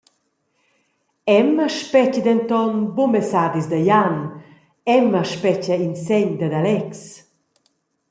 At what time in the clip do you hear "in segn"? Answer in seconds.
5.85-6.31